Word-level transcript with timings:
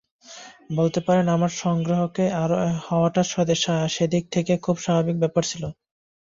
বলতে 0.77 0.99
পারেন 1.07 1.27
আমার 1.29 1.51
সংগ্রাহক 1.59 2.13
হওয়াটা 2.85 3.21
সেদিক 3.89 4.23
থেকে 4.31 4.53
খুব 4.63 4.75
স্বাভাবিক 4.77 5.17
ব্যাপার 5.19 5.43
ছিল। 5.45 5.63